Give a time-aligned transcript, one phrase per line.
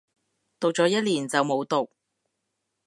[0.59, 1.91] 讀咗一年就冇讀